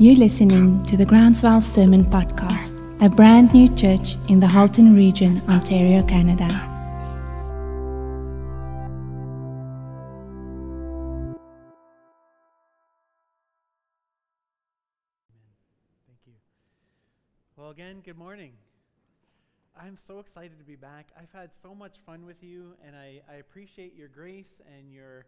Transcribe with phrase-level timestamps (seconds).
[0.00, 2.72] You're listening to the Groundswell Sermon Podcast,
[3.04, 6.46] a brand new church in the Halton region, Ontario, Canada.
[16.06, 16.34] Thank you.
[17.56, 18.52] Well, again, good morning.
[19.76, 21.08] I'm so excited to be back.
[21.20, 25.26] I've had so much fun with you, and I, I appreciate your grace and your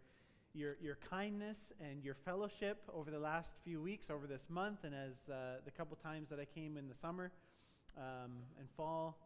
[0.55, 4.95] your, your kindness and your fellowship over the last few weeks, over this month, and
[4.95, 7.31] as uh, the couple times that I came in the summer
[7.97, 9.19] um, and fall.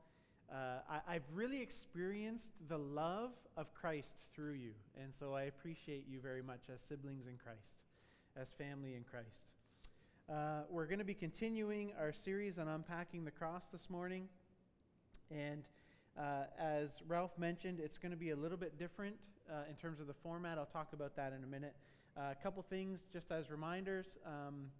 [0.52, 4.73] Uh, I, have really experienced the love of Christ through you.
[5.00, 7.72] And so I appreciate you very much as siblings in Christ,
[8.36, 9.41] as family in Christ.
[10.28, 14.28] Uh, we're going to be continuing our series on unpacking the cross this morning.
[15.30, 15.64] And
[16.19, 19.16] uh, as Ralph mentioned, it's going to be a little bit different
[19.51, 20.59] uh, in terms of the format.
[20.59, 21.75] I'll talk about that in a minute.
[22.17, 24.19] Uh, a couple things just as reminders.
[24.27, 24.70] Um,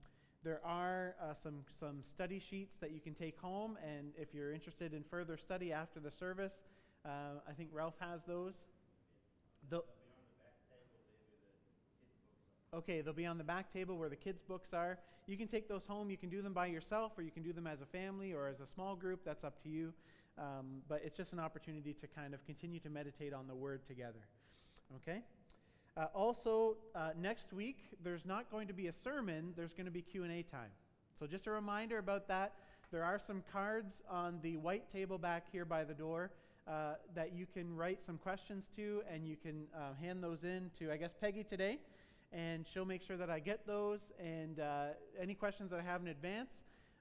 [0.45, 4.53] there are uh, some, some study sheets that you can take home, and if you're
[4.53, 6.61] interested in further study after the service,
[7.05, 8.55] uh, I think Ralph has those.
[9.71, 9.83] The,
[12.75, 14.99] okay, they'll be on the back table where the kids' books are.
[15.27, 16.11] You can take those home.
[16.11, 18.47] You can do them by yourself, or you can do them as a family or
[18.47, 19.21] as a small group.
[19.25, 19.95] That's up to you.
[20.37, 23.87] Um, but it's just an opportunity to kind of continue to meditate on the Word
[23.87, 24.27] together.
[24.97, 25.21] Okay?
[25.97, 29.93] Uh, also, uh, next week, there's not going to be a sermon, there's going to
[29.93, 30.71] be Q&A time.
[31.19, 32.55] So just a reminder about that.
[32.91, 36.33] There are some cards on the white table back here by the door
[36.67, 40.71] uh, that you can write some questions to, and you can uh, hand those in
[40.79, 41.79] to, I guess, Peggy today,
[42.33, 44.01] and she'll make sure that I get those.
[44.19, 44.87] And uh,
[45.21, 46.53] any questions that I have in advance,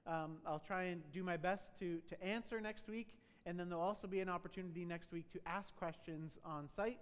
[0.06, 3.16] um, I'll try and do my best to, to answer next week.
[3.46, 6.98] And then there'll also be an opportunity next week to ask questions on site.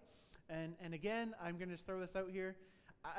[0.49, 2.57] And, and again, I'm going to just throw this out here.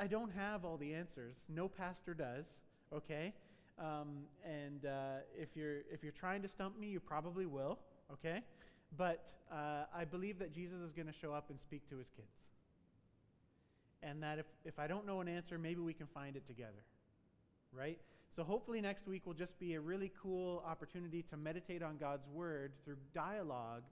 [0.00, 1.44] I don't have all the answers.
[1.48, 2.46] No pastor does,
[2.92, 3.34] okay?
[3.78, 7.78] Um, and uh, if, you're, if you're trying to stump me, you probably will,
[8.12, 8.40] okay?
[8.96, 12.08] But uh, I believe that Jesus is going to show up and speak to his
[12.10, 12.28] kids.
[14.02, 16.84] And that if, if I don't know an answer, maybe we can find it together,
[17.72, 17.98] right?
[18.34, 22.26] So hopefully next week will just be a really cool opportunity to meditate on God's
[22.28, 23.82] word through dialogue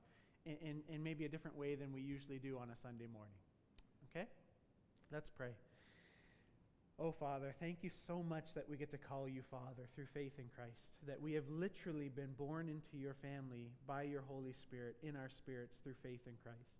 [0.46, 3.34] in, in, maybe a different way than we usually do on a Sunday morning.
[4.10, 4.26] Okay?
[5.12, 5.52] Let's pray.
[6.98, 10.38] Oh, Father, thank you so much that we get to call you Father through faith
[10.38, 14.96] in Christ, that we have literally been born into your family by your Holy Spirit
[15.02, 16.78] in our spirits through faith in Christ.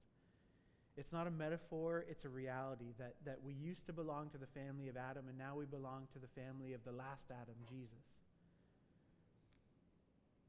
[0.97, 4.47] It's not a metaphor, it's a reality that, that we used to belong to the
[4.47, 8.05] family of Adam and now we belong to the family of the last Adam, Jesus.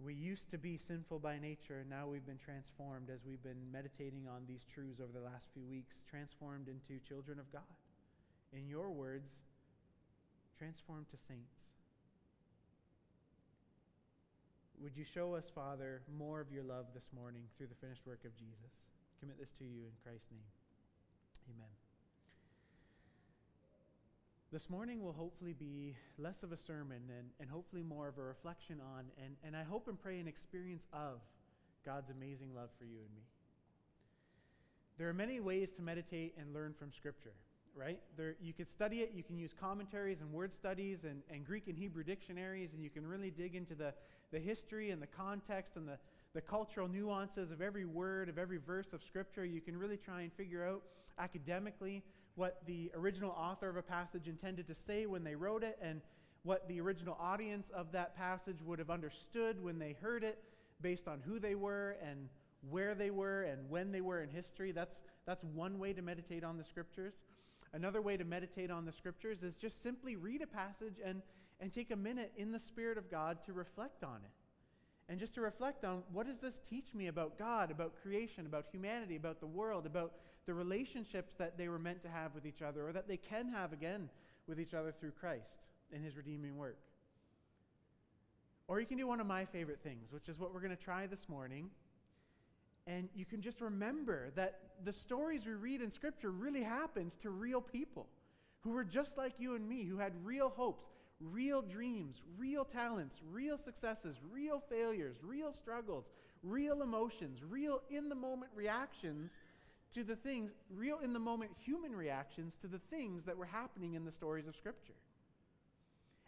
[0.03, 3.72] We used to be sinful by nature, and now we've been transformed as we've been
[3.72, 7.72] meditating on these truths over the last few weeks, transformed into children of God.
[8.52, 9.31] In your words,
[10.58, 11.56] transformed to saints.
[14.81, 18.25] Would you show us, Father, more of your love this morning through the finished work
[18.25, 18.75] of Jesus?
[19.22, 20.52] Commit this to you in Christ's name.
[21.56, 21.82] Amen.
[24.53, 28.22] This morning will hopefully be less of a sermon and, and hopefully more of a
[28.22, 31.22] reflection on, and, and I hope and pray an experience of
[31.84, 33.24] God's amazing love for you and me.
[35.00, 37.34] There are many ways to meditate and learn from Scripture,
[37.75, 38.00] right?
[38.16, 41.68] There, you could study it, you can use commentaries and word studies and, and Greek
[41.68, 43.91] and Hebrew dictionaries, and you can really dig into the,
[44.31, 45.97] the history and the context and the,
[46.35, 49.46] the cultural nuances of every word, of every verse of Scripture.
[49.46, 50.84] You can really try and figure out
[51.18, 52.03] academically
[52.35, 56.01] what the original author of a passage intended to say when they wrote it and
[56.44, 60.43] what the original audience of that passage would have understood when they heard it
[60.81, 62.27] based on who they were and
[62.69, 64.72] where they were and when they were in history.
[64.72, 67.13] That's, that's one way to meditate on the scriptures.
[67.73, 71.22] Another way to meditate on the scriptures is just simply read a passage and,
[71.59, 74.31] and take a minute in the Spirit of God to reflect on it.
[75.09, 78.66] And just to reflect on what does this teach me about God, about creation, about
[78.72, 80.13] humanity, about the world, about
[80.45, 83.47] the relationships that they were meant to have with each other, or that they can
[83.49, 84.09] have again
[84.47, 85.63] with each other through Christ
[85.93, 86.78] and his redeeming work.
[88.67, 90.84] Or you can do one of my favorite things, which is what we're going to
[90.84, 91.69] try this morning.
[92.87, 97.29] And you can just remember that the stories we read in Scripture really happened to
[97.29, 98.07] real people
[98.61, 100.85] who were just like you and me, who had real hopes,
[101.19, 106.09] real dreams, real talents, real successes, real failures, real struggles,
[106.41, 109.31] real emotions, real in the moment reactions
[109.93, 113.93] to the things, real in the moment human reactions to the things that were happening
[113.93, 114.93] in the stories of Scripture.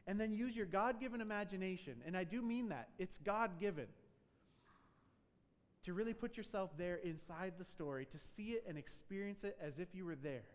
[0.07, 3.87] And then use your God given imagination, and I do mean that, it's God given,
[5.83, 9.79] to really put yourself there inside the story, to see it and experience it as
[9.79, 10.45] if you were there.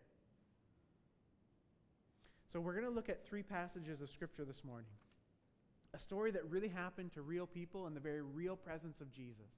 [2.51, 4.89] So, we're going to look at three passages of Scripture this morning.
[5.93, 9.51] A story that really happened to real people in the very real presence of Jesus.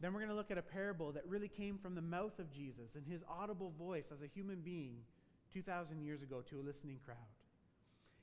[0.00, 2.50] Then we're going to look at a parable that really came from the mouth of
[2.50, 4.98] Jesus and his audible voice as a human being
[5.52, 7.16] 2,000 years ago to a listening crowd.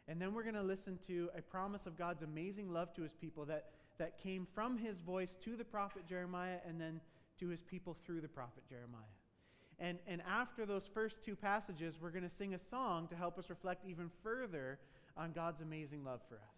[0.08, 3.14] And then we're going to listen to a promise of God's amazing love to his
[3.14, 7.02] people that, that came from his voice to the prophet Jeremiah and then
[7.40, 9.02] to his people through the prophet Jeremiah.
[9.80, 13.38] And, and after those first two passages, we're going to sing a song to help
[13.38, 14.80] us reflect even further
[15.18, 16.56] on God's amazing love for us.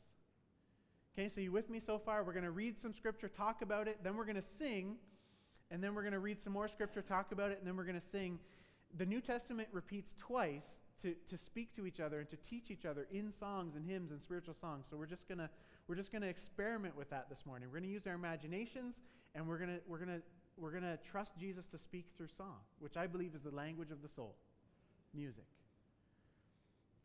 [1.17, 2.23] Okay, so you with me so far?
[2.23, 4.97] We're going to read some scripture, talk about it, then we're going to sing,
[5.71, 7.83] and then we're going to read some more scripture, talk about it, and then we're
[7.83, 8.39] going to sing.
[8.97, 12.85] The New Testament repeats twice to, to speak to each other and to teach each
[12.85, 14.87] other in songs and hymns and spiritual songs.
[14.89, 15.49] So we're just gonna
[15.87, 17.69] we're just gonna experiment with that this morning.
[17.71, 19.01] We're gonna use our imaginations
[19.35, 20.21] and we're gonna we're gonna
[20.57, 24.01] we're gonna trust Jesus to speak through song, which I believe is the language of
[24.01, 24.35] the soul,
[25.13, 25.45] music.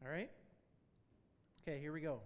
[0.04, 0.30] All right.
[1.62, 2.20] Okay, here we go.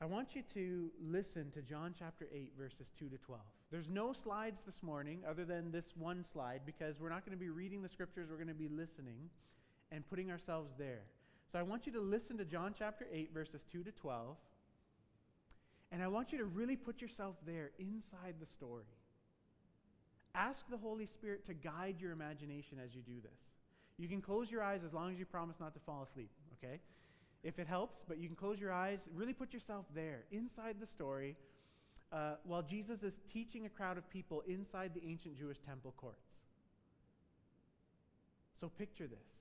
[0.00, 3.40] I want you to listen to John chapter 8, verses 2 to 12.
[3.72, 7.44] There's no slides this morning other than this one slide because we're not going to
[7.44, 9.28] be reading the scriptures, we're going to be listening
[9.90, 11.02] and putting ourselves there.
[11.50, 14.36] So I want you to listen to John chapter 8, verses 2 to 12.
[15.90, 18.84] And I want you to really put yourself there inside the story.
[20.32, 23.40] Ask the Holy Spirit to guide your imagination as you do this.
[23.96, 26.30] You can close your eyes as long as you promise not to fall asleep,
[26.62, 26.78] okay?
[27.42, 29.08] If it helps, but you can close your eyes.
[29.14, 31.36] Really put yourself there, inside the story,
[32.12, 36.26] uh, while Jesus is teaching a crowd of people inside the ancient Jewish temple courts.
[38.60, 39.38] So picture this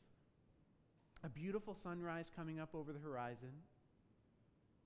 [1.24, 3.52] a beautiful sunrise coming up over the horizon,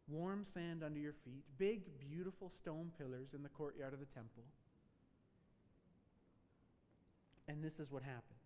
[0.08, 4.44] warm sand under your feet, big, beautiful stone pillars in the courtyard of the temple.
[7.48, 8.41] And this is what happened.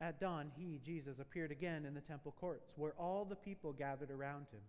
[0.00, 4.10] At dawn, he, Jesus, appeared again in the temple courts, where all the people gathered
[4.10, 4.60] around him,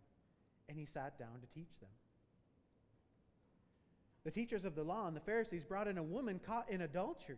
[0.67, 1.89] and he sat down to teach them.
[4.23, 7.37] The teachers of the law and the Pharisees brought in a woman caught in adultery.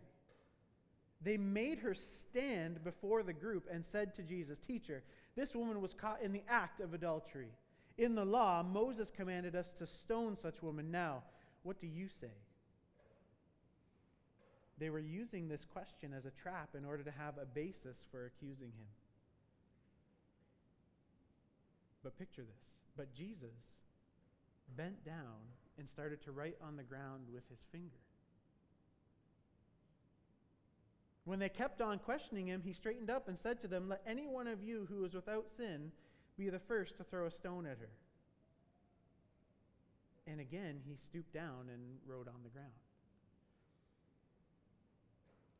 [1.20, 5.04] They made her stand before the group and said to Jesus, Teacher,
[5.36, 7.50] this woman was caught in the act of adultery.
[7.98, 10.90] In the law, Moses commanded us to stone such women.
[10.90, 11.22] Now,
[11.62, 12.32] what do you say?
[14.82, 18.26] They were using this question as a trap in order to have a basis for
[18.26, 18.88] accusing him.
[22.02, 22.64] But picture this.
[22.96, 23.54] But Jesus
[24.76, 25.38] bent down
[25.78, 28.00] and started to write on the ground with his finger.
[31.26, 34.26] When they kept on questioning him, he straightened up and said to them, Let any
[34.26, 35.92] one of you who is without sin
[36.36, 37.92] be the first to throw a stone at her.
[40.26, 42.72] And again, he stooped down and wrote on the ground.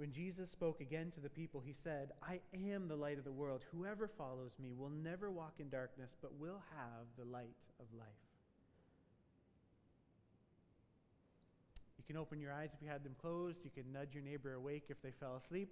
[0.00, 2.40] When Jesus spoke again to the people, he said, I
[2.72, 3.60] am the light of the world.
[3.70, 8.08] Whoever follows me will never walk in darkness, but will have the light of life.
[11.98, 13.58] You can open your eyes if you had them closed.
[13.62, 15.68] You can nudge your neighbor awake if they fell asleep.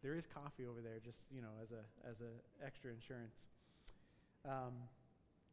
[0.00, 3.34] There is coffee over there, just you know, as a as a extra insurance.
[4.48, 4.74] Um,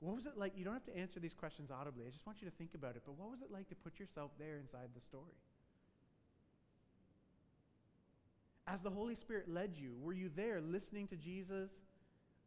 [0.02, 0.54] what was it like?
[0.56, 2.06] You don't have to answer these questions audibly.
[2.06, 3.02] I just want you to think about it.
[3.08, 5.34] But what was it like to put yourself there inside the story?
[8.67, 11.72] As the Holy Spirit led you, were you there listening to Jesus?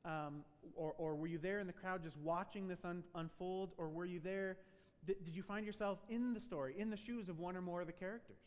[0.04, 0.44] Um,
[0.76, 3.72] or, or were you there in the crowd just watching this un- unfold?
[3.76, 4.56] Or were you there?
[5.06, 7.80] Th- did you find yourself in the story, in the shoes of one or more
[7.80, 8.38] of the characters?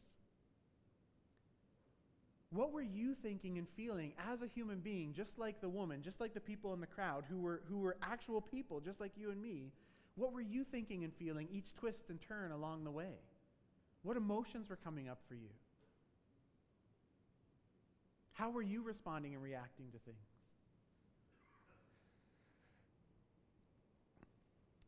[2.52, 6.20] What were you thinking and feeling as a human being, just like the woman, just
[6.20, 9.30] like the people in the crowd who were, who were actual people, just like you
[9.30, 9.72] and me?
[10.16, 13.20] What were you thinking and feeling each twist and turn along the way?
[14.02, 15.50] What emotions were coming up for you?
[18.40, 20.32] How were you responding and reacting to things?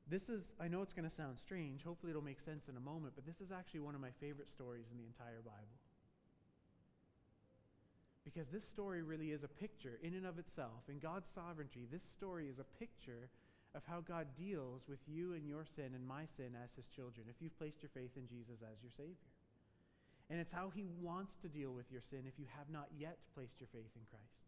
[0.08, 1.84] This is, I know it's going to sound strange.
[1.84, 4.50] Hopefully, it'll make sense in a moment, but this is actually one of my favorite
[4.50, 5.76] stories in the entire Bible.
[8.24, 12.04] Because this story really is a picture, in and of itself, in God's sovereignty, this
[12.04, 13.28] story is a picture
[13.76, 17.28] of how God deals with you and your sin and my sin as his children,
[17.30, 19.28] if you've placed your faith in Jesus as your Savior.
[20.32, 23.18] And it's how he wants to deal with your sin if you have not yet
[23.36, 24.48] placed your faith in Christ.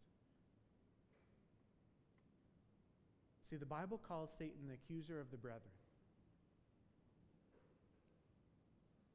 [3.50, 5.76] See, the Bible calls Satan the accuser of the brethren.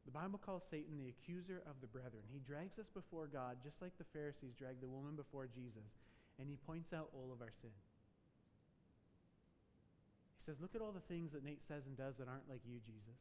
[0.05, 2.21] The Bible calls Satan the accuser of the brethren.
[2.31, 5.89] He drags us before God just like the Pharisees dragged the woman before Jesus,
[6.37, 7.73] and he points out all of our sin.
[10.37, 12.61] He says, Look at all the things that Nate says and does that aren't like
[12.65, 13.17] you, Jesus.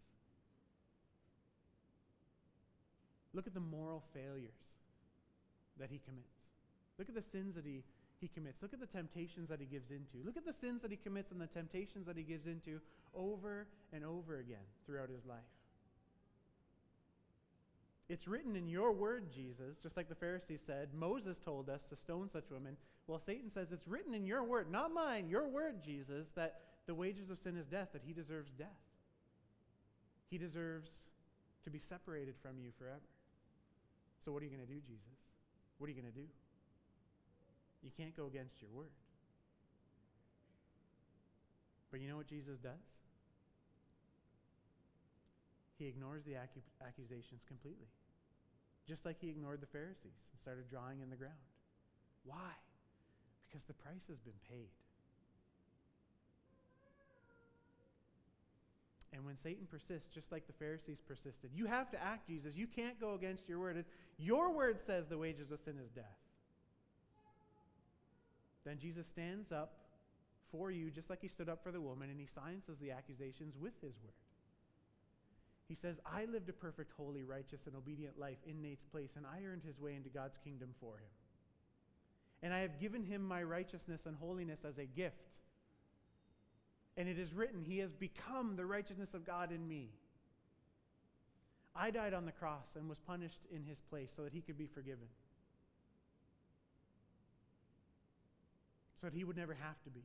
[3.39, 4.59] Look at the moral failures
[5.79, 6.35] that he commits.
[6.99, 7.85] Look at the sins that he,
[8.21, 8.63] he commits.
[8.63, 10.27] Look at the temptations that he gives into.
[10.27, 12.81] Look at the sins that he commits and the temptations that he gives into
[13.15, 15.39] over and over again throughout his life.
[18.09, 20.89] It's written in your word, Jesus, just like the Pharisees said.
[20.93, 22.77] Moses told us to stone such women.
[23.07, 26.95] Well, Satan says it's written in your word, not mine, your word, Jesus, that the
[26.97, 28.67] wages of sin is death, that he deserves death.
[30.29, 30.91] He deserves
[31.63, 32.99] to be separated from you forever.
[34.25, 35.17] So, what are you going to do, Jesus?
[35.79, 36.27] What are you going to do?
[37.83, 38.91] You can't go against your word.
[41.91, 42.85] But you know what Jesus does?
[45.79, 47.87] He ignores the accu- accusations completely.
[48.87, 51.39] Just like he ignored the Pharisees and started drawing in the ground.
[52.25, 52.57] Why?
[53.47, 54.69] Because the price has been paid.
[59.19, 62.55] And when Satan persists, just like the Pharisees persisted, you have to act, Jesus.
[62.55, 63.85] You can't go against your word.
[64.17, 66.05] Your word says the wages of sin is death.
[68.65, 69.73] Then Jesus stands up
[70.53, 73.57] for you, just like he stood up for the woman, and he silences the accusations
[73.61, 74.15] with his word.
[75.67, 79.27] He says, I lived a perfect, holy, righteous, and obedient life in Nate's place, and
[79.27, 81.11] I earned his way into God's kingdom for him.
[82.41, 85.17] And I have given him my righteousness and holiness as a gift.
[86.99, 89.89] And it is written, He has become the righteousness of God in me.
[91.75, 94.59] I died on the cross and was punished in his place so that he could
[94.59, 95.07] be forgiven.
[99.01, 100.03] So that he would never have to be.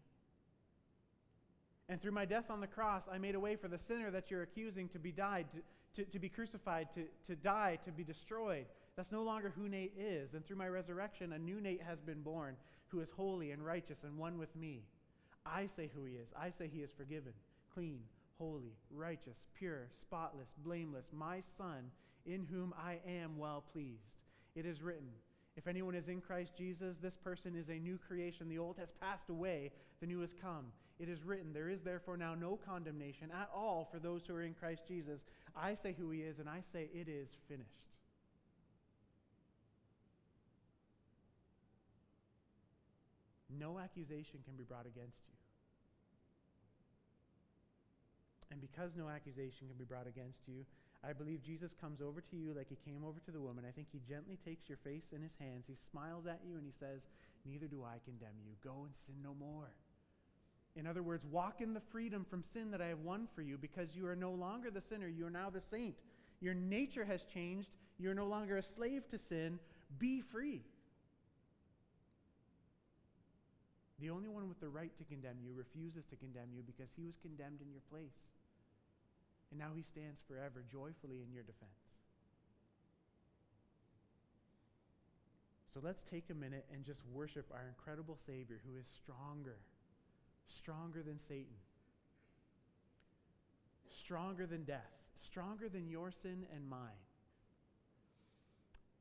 [1.89, 4.29] And through my death on the cross, I made a way for the sinner that
[4.29, 5.47] you're accusing to be died,
[5.95, 8.65] to, to, to, be crucified, to, to die, to be destroyed.
[8.95, 10.35] That's no longer who Nate is.
[10.35, 12.55] And through my resurrection, a new Nate has been born
[12.89, 14.83] who is holy and righteous and one with me.
[15.45, 16.29] I say who he is.
[16.39, 17.33] I say he is forgiven,
[17.73, 17.99] clean,
[18.37, 21.91] holy, righteous, pure, spotless, blameless, my son,
[22.25, 24.13] in whom I am well pleased.
[24.55, 25.09] It is written,
[25.55, 28.49] if anyone is in Christ Jesus, this person is a new creation.
[28.49, 30.65] The old has passed away, the new has come.
[30.99, 34.43] It is written, There is therefore now no condemnation at all for those who are
[34.43, 35.21] in Christ Jesus.
[35.55, 37.69] I say who he is, and I say it is finished.
[43.59, 45.33] No accusation can be brought against you.
[48.51, 50.65] And because no accusation can be brought against you,
[51.03, 53.65] I believe Jesus comes over to you like he came over to the woman.
[53.67, 55.65] I think he gently takes your face in his hands.
[55.67, 57.01] He smiles at you and he says,
[57.45, 58.53] Neither do I condemn you.
[58.63, 59.71] Go and sin no more.
[60.75, 63.57] In other words, walk in the freedom from sin that I have won for you
[63.57, 65.07] because you are no longer the sinner.
[65.07, 65.95] You are now the saint.
[66.39, 67.69] Your nature has changed.
[67.99, 69.59] You're no longer a slave to sin.
[69.99, 70.61] Be free.
[73.99, 77.05] The only one with the right to condemn you refuses to condemn you because he
[77.05, 78.17] was condemned in your place.
[79.51, 81.93] And now he stands forever joyfully in your defense.
[85.73, 89.57] So let's take a minute and just worship our incredible Savior who is stronger,
[90.47, 91.57] stronger than Satan,
[93.89, 97.01] stronger than death, stronger than your sin and mine.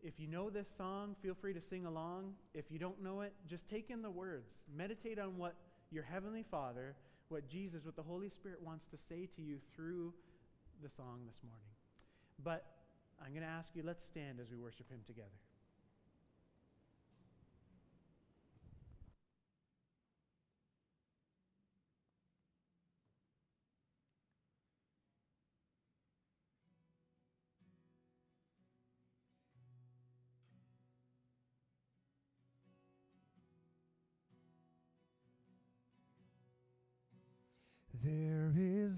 [0.02, 2.32] If you know this song, feel free to sing along.
[2.54, 4.56] If you don't know it, just take in the words.
[4.76, 5.54] Meditate on what
[5.92, 6.96] your Heavenly Father,
[7.28, 10.12] what Jesus, what the Holy Spirit wants to say to you through
[10.82, 11.68] the song this morning.
[12.42, 12.64] But
[13.24, 15.28] I'm going to ask you, let's stand as we worship Him together.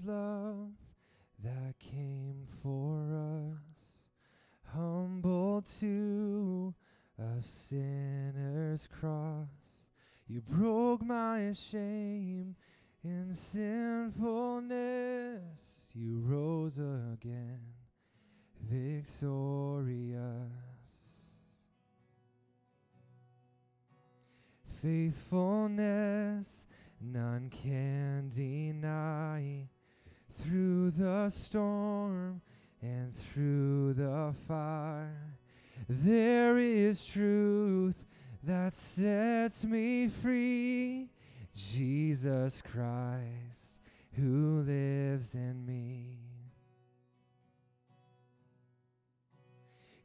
[0.03, 0.71] Love
[1.43, 3.59] that came for us,
[4.73, 6.73] humble to
[7.19, 9.47] a sinner's cross.
[10.27, 12.55] You broke my shame
[13.03, 14.71] in sinfulness.
[15.93, 17.61] You rose again,
[18.61, 20.19] victorious.
[24.81, 26.65] Faithfulness
[26.99, 29.69] none can deny
[30.37, 32.41] through the storm
[32.81, 35.37] and through the fire.
[35.87, 37.95] There is truth
[38.43, 41.09] that sets me free.
[41.55, 43.81] Jesus Christ,
[44.13, 46.19] who lives in me.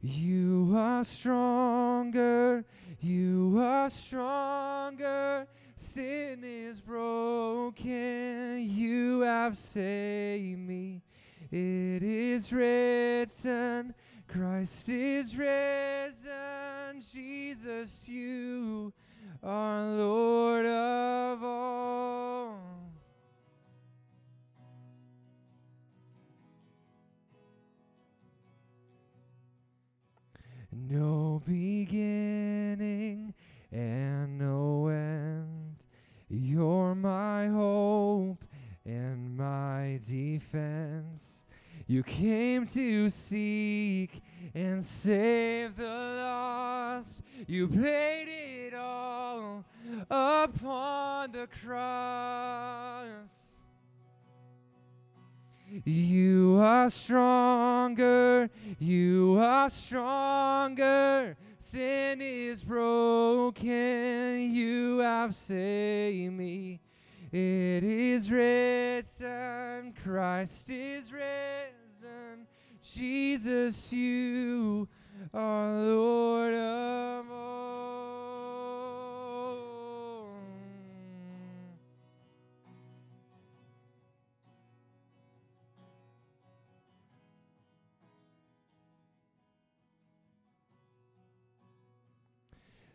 [0.01, 2.65] You are stronger,
[3.01, 5.47] you are stronger.
[5.81, 11.01] Sin is broken, you have saved me.
[11.51, 13.93] It is written,
[14.27, 18.93] Christ is risen, Jesus, you
[19.43, 22.59] are Lord of all.
[30.71, 33.33] No beginning
[33.71, 34.20] and
[37.01, 38.43] my hope
[38.85, 41.43] and my defense.
[41.87, 44.21] You came to seek
[44.53, 47.21] and save the lost.
[47.47, 49.65] You paid it all
[50.09, 53.41] upon the cross.
[55.85, 61.37] You are stronger, you are stronger.
[61.57, 66.81] Sin is broken, you have saved me.
[67.33, 72.45] It is written, Christ is risen.
[72.83, 74.89] Jesus, you
[75.33, 78.20] are Lord of all.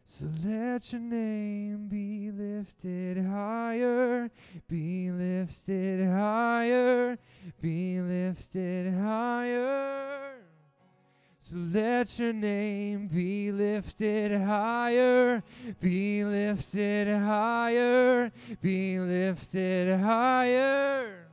[0.08, 4.30] So let your name be lifted higher,
[4.68, 7.18] be lifted higher,
[7.60, 10.36] be lifted higher.
[11.40, 15.42] So let your name be lifted higher,
[15.80, 18.30] be lifted higher,
[18.62, 21.26] be lifted higher.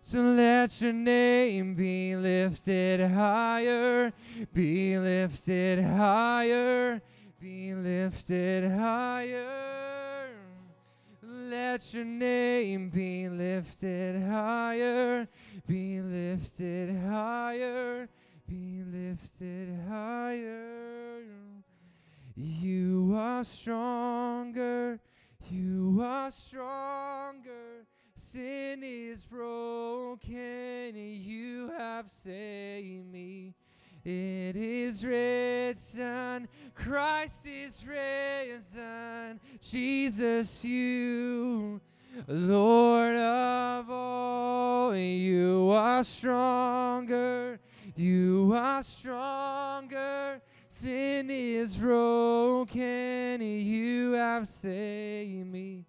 [0.00, 4.12] So let your name be lifted higher,
[4.54, 7.02] be lifted higher,
[7.40, 10.28] be lifted higher.
[11.22, 15.28] Let your name be lifted higher,
[15.66, 18.08] be lifted higher,
[18.48, 21.22] be lifted higher.
[22.36, 25.00] You are stronger,
[25.50, 27.86] you are stronger.
[28.14, 33.54] Sin is broken, you have saved me.
[34.08, 41.80] It is written, Christ is risen, Jesus, you,
[42.28, 44.94] Lord of all.
[44.94, 47.58] You are stronger,
[47.96, 50.40] you are stronger.
[50.68, 55.84] Sin is broken, you have saved me.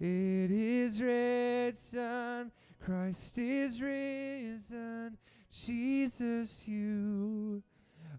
[0.00, 2.50] It is written,
[2.84, 5.16] Christ is risen,
[5.52, 7.62] Jesus, you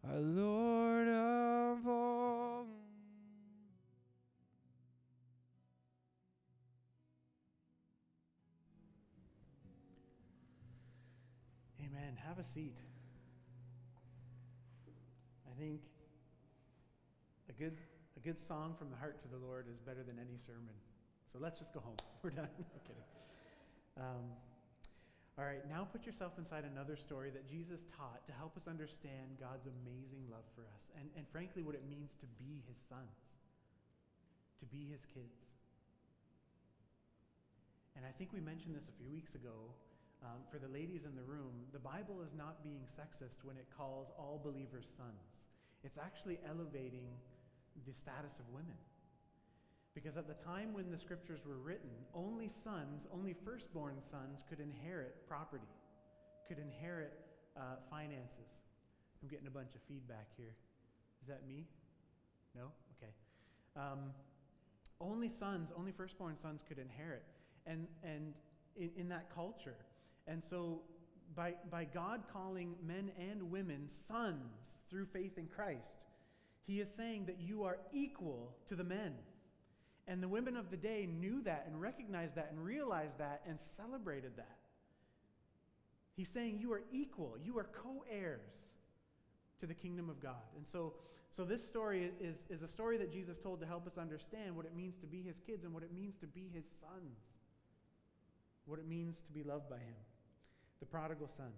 [0.05, 2.67] are Lord of all.
[11.79, 12.17] Amen.
[12.27, 12.75] Have a seat.
[15.49, 15.79] I think
[17.49, 17.77] a good,
[18.17, 20.75] a good song from the heart to the Lord is better than any sermon.
[21.31, 21.95] So let's just go home.
[22.21, 22.49] We're done.
[22.59, 23.03] no kidding.
[23.97, 24.50] Um,
[25.39, 29.39] all right, now put yourself inside another story that Jesus taught to help us understand
[29.39, 33.39] God's amazing love for us and, and frankly, what it means to be his sons,
[34.59, 35.51] to be his kids.
[37.95, 39.71] And I think we mentioned this a few weeks ago.
[40.21, 43.65] Um, for the ladies in the room, the Bible is not being sexist when it
[43.73, 45.41] calls all believers sons.
[45.83, 47.09] It's actually elevating
[47.87, 48.77] the status of women.
[49.93, 54.59] Because at the time when the scriptures were written, only sons, only firstborn sons could
[54.59, 55.67] inherit property,
[56.47, 57.13] could inherit
[57.57, 58.61] uh, finances.
[59.21, 60.55] I'm getting a bunch of feedback here.
[61.21, 61.65] Is that me?
[62.55, 62.71] No?
[62.97, 63.11] Okay.
[63.75, 64.11] Um,
[64.99, 67.23] only sons, only firstborn sons could inherit.
[67.65, 68.33] And, and
[68.77, 69.75] in, in that culture,
[70.27, 70.81] and so,
[71.35, 75.93] by, by God calling men and women sons through faith in Christ,
[76.65, 79.13] He is saying that you are equal to the men.
[80.11, 83.57] And the women of the day knew that and recognized that and realized that and
[83.57, 84.57] celebrated that.
[86.17, 88.67] He's saying you are equal, you are co heirs
[89.61, 90.51] to the kingdom of God.
[90.57, 90.95] And so,
[91.31, 94.65] so this story is, is a story that Jesus told to help us understand what
[94.65, 97.21] it means to be His kids and what it means to be His sons,
[98.65, 99.95] what it means to be loved by Him
[100.81, 101.53] the prodigal son.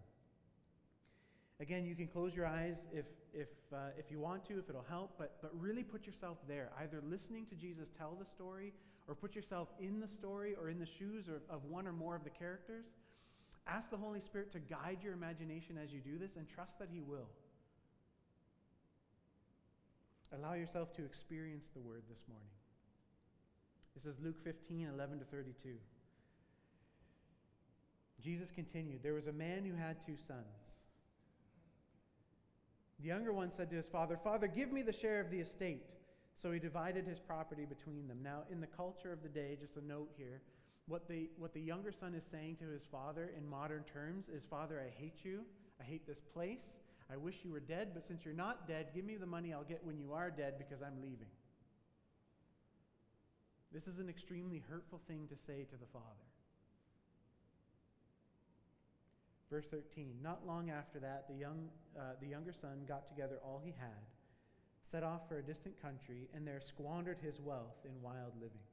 [1.63, 4.85] Again, you can close your eyes if, if, uh, if you want to, if it'll
[4.89, 8.73] help, but, but really put yourself there, either listening to Jesus tell the story
[9.07, 12.17] or put yourself in the story or in the shoes or, of one or more
[12.17, 12.87] of the characters.
[13.65, 16.89] Ask the Holy Spirit to guide your imagination as you do this and trust that
[16.91, 17.29] He will.
[20.37, 22.49] Allow yourself to experience the word this morning.
[23.95, 25.69] This is Luke 15, 11 to 32.
[28.21, 30.73] Jesus continued There was a man who had two sons.
[33.03, 35.83] The younger one said to his father, Father, give me the share of the estate.
[36.41, 38.19] So he divided his property between them.
[38.23, 40.41] Now, in the culture of the day, just a note here,
[40.87, 44.45] what the, what the younger son is saying to his father in modern terms is,
[44.45, 45.41] Father, I hate you.
[45.81, 46.61] I hate this place.
[47.11, 49.63] I wish you were dead, but since you're not dead, give me the money I'll
[49.63, 51.27] get when you are dead because I'm leaving.
[53.73, 56.05] This is an extremely hurtful thing to say to the father.
[59.53, 63.61] Verse 13 Not long after that, the, young, uh, the younger son got together all
[63.63, 64.01] he had,
[64.81, 68.65] set off for a distant country, and there squandered his wealth in wild living.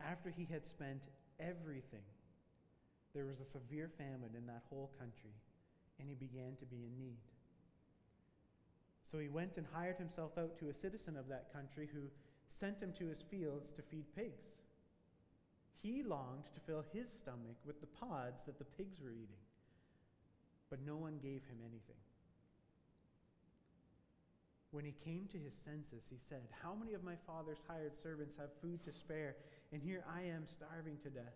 [0.00, 1.02] After he had spent
[1.40, 2.06] everything,
[3.12, 5.34] there was a severe famine in that whole country,
[5.98, 7.18] and he began to be in need.
[9.10, 12.02] So he went and hired himself out to a citizen of that country who
[12.46, 14.61] sent him to his fields to feed pigs.
[15.82, 19.42] He longed to fill his stomach with the pods that the pigs were eating,
[20.70, 21.98] but no one gave him anything.
[24.70, 28.36] When he came to his senses, he said, How many of my father's hired servants
[28.38, 29.36] have food to spare,
[29.72, 31.34] and here I am starving to death?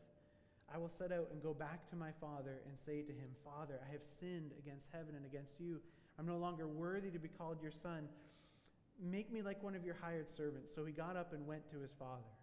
[0.73, 3.81] I will set out and go back to my father and say to him, Father,
[3.87, 5.81] I have sinned against heaven and against you.
[6.19, 8.09] I'm no longer worthy to be called your son.
[9.03, 10.75] Make me like one of your hired servants.
[10.75, 12.36] So he got up and went to his father.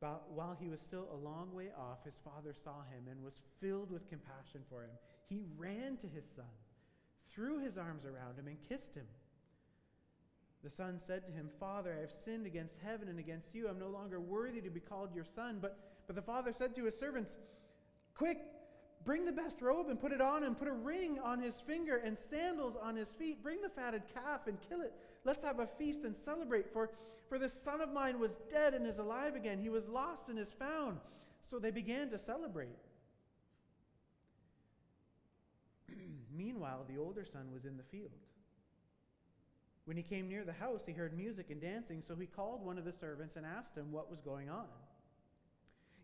[0.00, 3.40] But while he was still a long way off, his father saw him and was
[3.60, 4.90] filled with compassion for him.
[5.28, 6.44] He ran to his son,
[7.30, 9.06] threw his arms around him, and kissed him.
[10.62, 13.68] The son said to him, Father, I have sinned against heaven and against you.
[13.68, 15.58] I'm no longer worthy to be called your son.
[15.60, 17.36] But, but the father said to his servants,
[18.14, 18.38] Quick,
[19.06, 20.54] bring the best robe and put it on him.
[20.56, 23.42] Put a ring on his finger and sandals on his feet.
[23.42, 24.92] Bring the fatted calf and kill it.
[25.24, 26.70] Let's have a feast and celebrate.
[26.72, 26.90] For,
[27.28, 29.60] for this son of mine was dead and is alive again.
[29.60, 30.98] He was lost and is found.
[31.44, 32.76] So they began to celebrate.
[36.36, 38.10] Meanwhile, the older son was in the field.
[39.84, 42.76] When he came near the house, he heard music and dancing, so he called one
[42.76, 44.66] of the servants and asked him what was going on.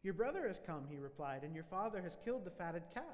[0.03, 3.05] Your brother has come, he replied, and your father has killed the fatted calf,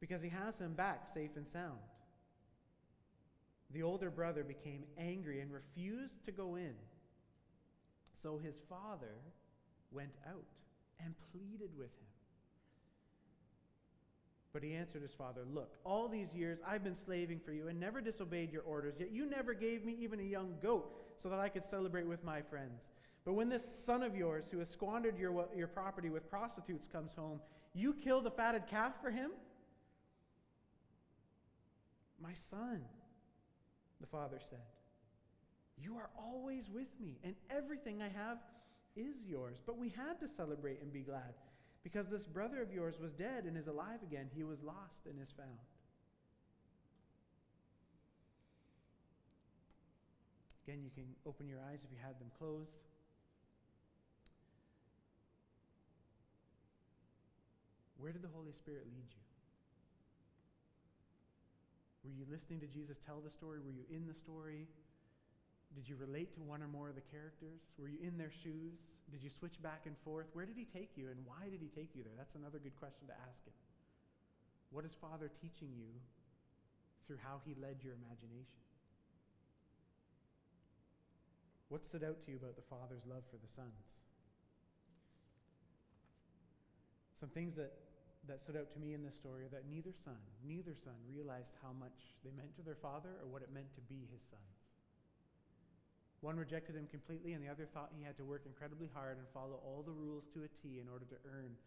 [0.00, 1.78] because he has him back safe and sound.
[3.72, 6.74] The older brother became angry and refused to go in.
[8.22, 9.14] So his father
[9.90, 10.44] went out
[11.04, 12.12] and pleaded with him.
[14.52, 17.80] But he answered his father, Look, all these years I've been slaving for you and
[17.80, 21.38] never disobeyed your orders, yet you never gave me even a young goat so that
[21.38, 22.82] I could celebrate with my friends.
[23.24, 27.14] But when this son of yours, who has squandered your, your property with prostitutes, comes
[27.14, 27.40] home,
[27.74, 29.30] you kill the fatted calf for him?
[32.20, 32.82] My son,
[34.00, 34.58] the father said,
[35.80, 38.38] You are always with me, and everything I have
[38.96, 39.58] is yours.
[39.64, 41.34] But we had to celebrate and be glad
[41.82, 44.28] because this brother of yours was dead and is alive again.
[44.34, 45.58] He was lost and is found.
[50.66, 52.70] Again, you can open your eyes if you had them closed.
[58.02, 59.22] Where did the Holy Spirit lead you?
[62.02, 63.62] Were you listening to Jesus tell the story?
[63.62, 64.66] Were you in the story?
[65.78, 67.62] Did you relate to one or more of the characters?
[67.78, 68.82] Were you in their shoes?
[69.14, 70.26] Did you switch back and forth?
[70.34, 72.18] Where did he take you and why did he take you there?
[72.18, 73.54] That's another good question to ask him.
[74.74, 75.94] What is Father teaching you
[77.06, 78.58] through how he led your imagination?
[81.70, 83.94] What stood out to you about the Father's love for the sons?
[87.22, 87.70] Some things that,
[88.28, 91.58] that stood out to me in this story are that neither son, neither son realized
[91.58, 94.62] how much they meant to their father or what it meant to be his sons.
[96.22, 99.26] One rejected him completely, and the other thought he had to work incredibly hard and
[99.34, 101.58] follow all the rules to a T in order to earn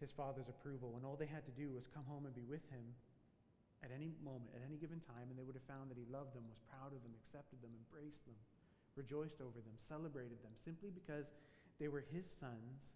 [0.00, 0.96] his father's approval.
[0.96, 2.96] When all they had to do was come home and be with him
[3.84, 6.32] at any moment, at any given time, and they would have found that he loved
[6.32, 8.40] them, was proud of them, accepted them, embraced them,
[8.96, 11.28] rejoiced over them, celebrated them, simply because
[11.76, 12.88] they were his sons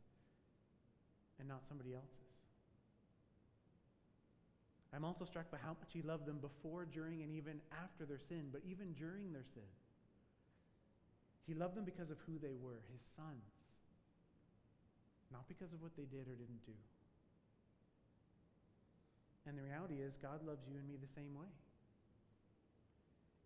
[1.37, 2.26] and not somebody else's.
[4.97, 8.19] I'm also struck by how much he loved them before, during, and even after their
[8.19, 9.69] sin, but even during their sin.
[11.45, 13.45] He loved them because of who they were, his sons,
[15.29, 16.73] not because of what they did or didn't do.
[19.45, 21.53] And the reality is, God loves you and me the same way.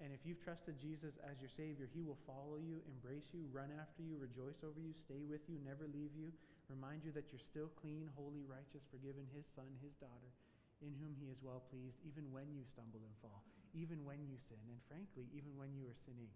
[0.01, 3.69] And if you've trusted Jesus as your Savior, He will follow you, embrace you, run
[3.77, 6.33] after you, rejoice over you, stay with you, never leave you,
[6.73, 10.33] remind you that you're still clean, holy, righteous, forgiven, His Son, His daughter,
[10.81, 13.45] in whom He is well pleased, even when you stumble and fall,
[13.77, 16.33] even when you sin, and frankly, even when you are sinning.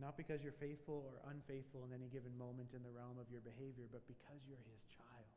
[0.00, 3.44] Not because you're faithful or unfaithful in any given moment in the realm of your
[3.44, 5.30] behavior, but because you're His child.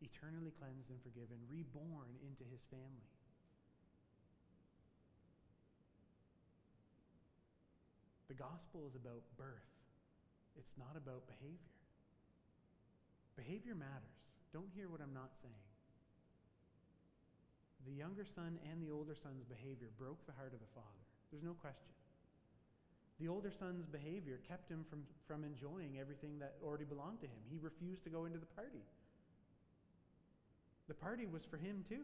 [0.00, 3.12] Eternally cleansed and forgiven, reborn into His family.
[8.32, 9.68] The gospel is about birth,
[10.56, 11.72] it's not about behavior.
[13.36, 14.18] Behavior matters.
[14.52, 15.66] Don't hear what I'm not saying.
[17.86, 21.02] The younger son and the older son's behavior broke the heart of the father.
[21.32, 21.90] There's no question.
[23.18, 27.42] The older son's behavior kept him from, from enjoying everything that already belonged to him.
[27.50, 28.84] He refused to go into the party.
[30.88, 32.02] The party was for him too.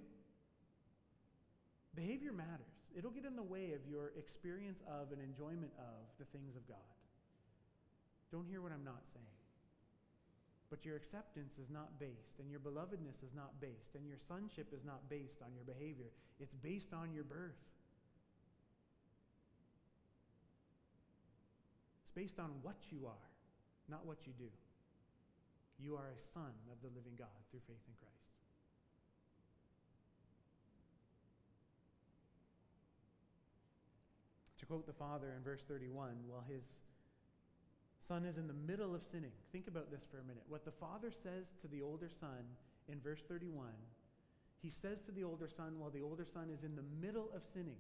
[1.95, 2.75] Behavior matters.
[2.97, 6.67] It'll get in the way of your experience of and enjoyment of the things of
[6.67, 6.98] God.
[8.31, 9.25] Don't hear what I'm not saying.
[10.71, 14.69] But your acceptance is not based, and your belovedness is not based, and your sonship
[14.77, 16.13] is not based on your behavior.
[16.41, 17.57] It's based on your birth.
[22.03, 23.31] It's based on what you are,
[23.89, 24.51] not what you do.
[25.81, 28.15] You are a son of the living God through faith in Christ.
[34.59, 36.65] To quote the father in verse 31, while his
[38.09, 40.43] son is in the middle of sinning, think about this for a minute.
[40.49, 42.43] What the father says to the older son
[42.91, 43.67] in verse 31,
[44.63, 47.43] he says to the older son while the older son is in the middle of
[47.53, 47.77] sinning.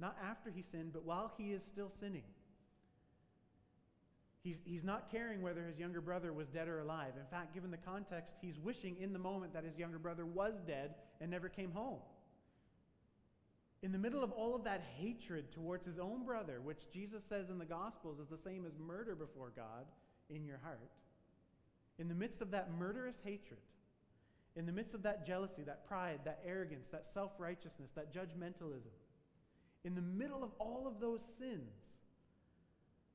[0.00, 2.24] Not after he sinned, but while he is still sinning.
[4.42, 7.12] He's, he's not caring whether his younger brother was dead or alive.
[7.16, 10.54] In fact, given the context, he's wishing in the moment that his younger brother was
[10.66, 12.00] dead and never came home.
[13.82, 17.50] In the middle of all of that hatred towards his own brother, which Jesus says
[17.50, 19.86] in the Gospels is the same as murder before God
[20.30, 20.92] in your heart,
[21.98, 23.58] in the midst of that murderous hatred,
[24.54, 28.92] in the midst of that jealousy, that pride, that arrogance, that self righteousness, that judgmentalism,
[29.84, 31.72] in the middle of all of those sins,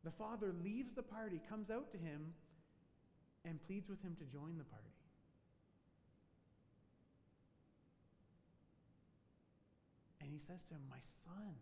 [0.03, 2.34] the father leaves the party, comes out to him,
[3.45, 4.96] and pleads with him to join the party.
[10.28, 11.56] And he says to him, My son.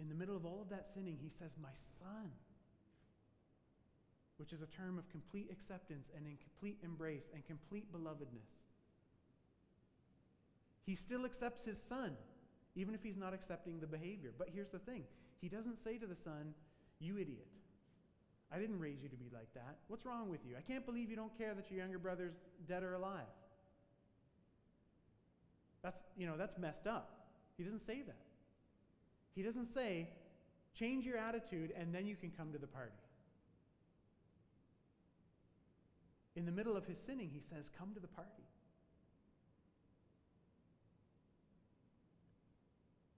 [0.00, 2.32] In the middle of all of that sinning, he says, My son,
[4.38, 8.58] which is a term of complete acceptance and in complete embrace and complete belovedness.
[10.84, 12.16] He still accepts his son
[12.74, 14.32] even if he's not accepting the behavior.
[14.36, 15.04] But here's the thing
[15.40, 16.54] He doesn't say to the son,
[16.98, 17.46] You idiot.
[18.50, 19.78] I didn't raise you to be like that.
[19.86, 20.56] What's wrong with you?
[20.58, 22.34] I can't believe you don't care that your younger brother's
[22.68, 23.30] dead or alive.
[25.86, 27.12] That's, you know, that's messed up.
[27.56, 28.18] He doesn't say that.
[29.36, 30.08] He doesn't say,
[30.76, 32.90] change your attitude and then you can come to the party.
[36.34, 38.42] In the middle of his sinning, he says, Come to the party.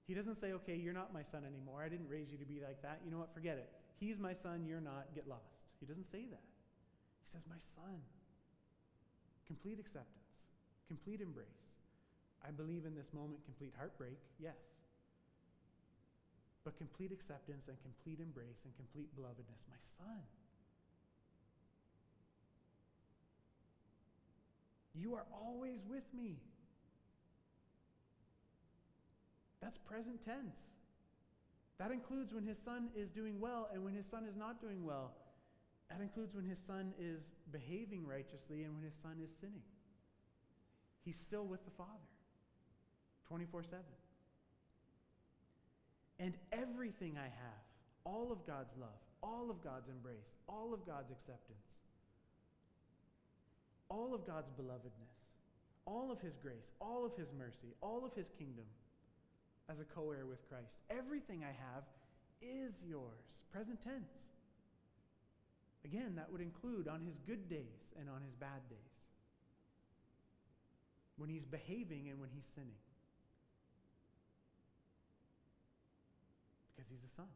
[0.07, 1.83] He doesn't say, okay, you're not my son anymore.
[1.83, 3.01] I didn't raise you to be like that.
[3.05, 3.33] You know what?
[3.33, 3.71] Forget it.
[3.99, 4.65] He's my son.
[4.67, 5.15] You're not.
[5.15, 5.57] Get lost.
[5.81, 6.45] He doesn't say that.
[7.25, 8.01] He says, my son.
[9.47, 10.37] Complete acceptance,
[10.87, 11.69] complete embrace.
[12.47, 14.57] I believe in this moment, complete heartbreak, yes.
[16.65, 19.63] But complete acceptance and complete embrace and complete belovedness.
[19.69, 20.23] My son.
[24.95, 26.39] You are always with me.
[29.61, 30.59] That's present tense.
[31.79, 34.85] That includes when his son is doing well and when his son is not doing
[34.85, 35.13] well.
[35.91, 39.63] That includes when his son is behaving righteously and when his son is sinning.
[41.05, 42.09] He's still with the Father
[43.29, 43.79] 24 7.
[46.21, 47.63] And everything I have,
[48.05, 51.63] all of God's love, all of God's embrace, all of God's acceptance,
[53.89, 55.15] all of God's belovedness,
[55.87, 58.67] all of His grace, all of His mercy, all of His kingdom
[59.71, 60.73] as a co heir with Christ.
[60.91, 61.85] Everything I have
[62.41, 63.23] is yours.
[63.53, 64.11] Present tense.
[65.85, 68.79] Again, that would include on his good days and on his bad days.
[71.17, 72.83] When he's behaving and when he's sinning.
[76.89, 77.29] Because he's a son.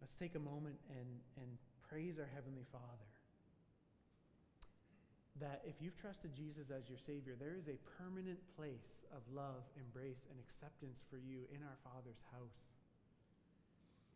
[0.00, 1.50] Let's take a moment and, and
[1.84, 3.12] praise our Heavenly Father
[5.44, 9.68] that if you've trusted Jesus as your Savior, there is a permanent place of love,
[9.76, 12.64] embrace, and acceptance for you in our Father's house.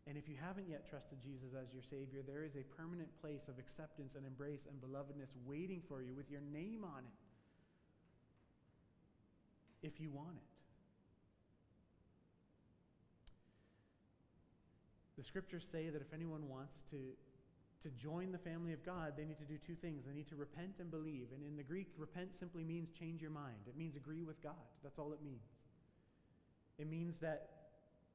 [0.09, 3.47] And if you haven't yet trusted Jesus as your Savior, there is a permanent place
[3.47, 7.22] of acceptance and embrace and belovedness waiting for you with your name on it
[9.83, 10.53] if you want it.
[15.17, 16.97] The scriptures say that if anyone wants to,
[17.83, 20.05] to join the family of God, they need to do two things.
[20.07, 21.27] They need to repent and believe.
[21.35, 24.67] And in the Greek, repent simply means change your mind, it means agree with God.
[24.81, 25.45] That's all it means.
[26.79, 27.49] It means that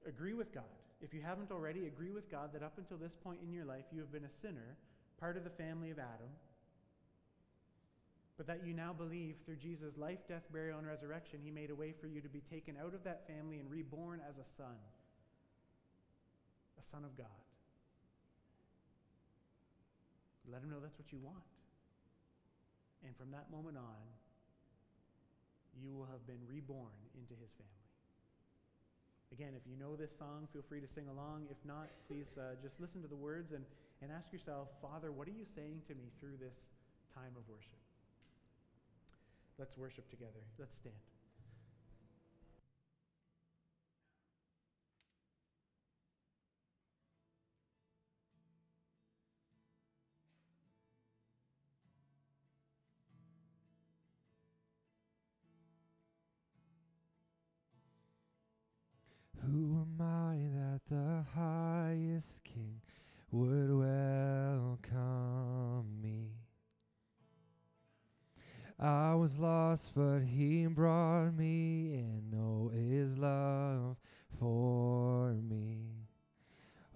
[0.06, 0.64] agree with God.
[1.00, 3.84] If you haven't already, agree with God that up until this point in your life,
[3.92, 4.76] you have been a sinner,
[5.20, 6.28] part of the family of Adam,
[8.38, 11.74] but that you now believe through Jesus' life, death, burial, and resurrection, he made a
[11.74, 14.78] way for you to be taken out of that family and reborn as a son,
[16.78, 17.26] a son of God.
[20.50, 21.42] Let him know that's what you want.
[23.04, 24.06] And from that moment on,
[25.82, 27.74] you will have been reborn into his family.
[29.34, 31.46] Again, if you know this song, feel free to sing along.
[31.50, 33.64] If not, please uh, just listen to the words and,
[34.00, 36.54] and ask yourself, Father, what are you saying to me through this
[37.14, 37.87] time of worship?
[39.58, 40.38] Let's worship together.
[40.56, 40.94] Let's stand.
[59.44, 62.80] Who am I that the highest king
[63.32, 63.67] would
[69.28, 72.32] was lost, but he brought me in.
[72.34, 73.98] Oh, his love
[74.40, 76.06] for me.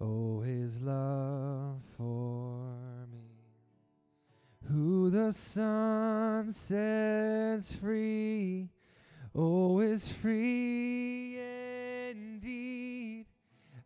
[0.01, 3.19] Oh, his love for me.
[4.67, 8.69] Who the Son sets free,
[9.35, 11.37] oh, is free
[12.09, 13.27] indeed.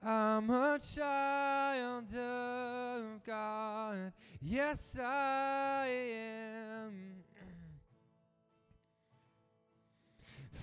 [0.02, 4.14] I'm a child of God.
[4.40, 7.17] Yes, I am.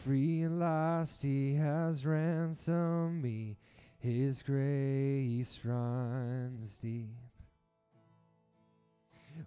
[0.04, 3.56] Free and last, He has ransomed me.
[3.98, 7.08] His grace runs deep.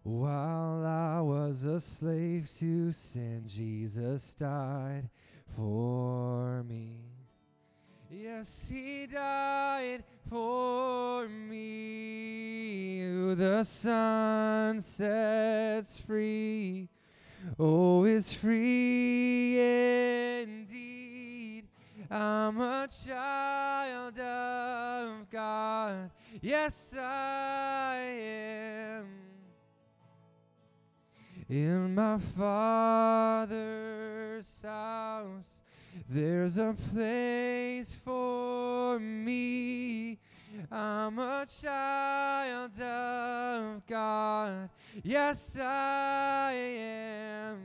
[0.01, 5.11] While I was a slave to sin, Jesus died
[5.55, 7.01] for me.
[8.09, 13.05] Yes, He died for me.
[13.35, 16.89] The Son sets free,
[17.59, 19.59] oh, is free
[20.41, 21.65] indeed.
[22.09, 26.11] I'm a child of God.
[26.41, 29.05] Yes, I am.
[31.49, 33.47] In my Father's
[34.61, 35.61] house,
[36.09, 40.19] there's a place for me.
[40.71, 44.69] I'm a child of God.
[45.03, 47.57] Yes, I am.